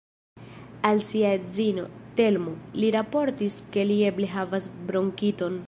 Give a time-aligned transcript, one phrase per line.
[0.81, 1.83] Al sia edzino,
[2.19, 5.59] Telmo, li raportis ke li eble havas bronkiton.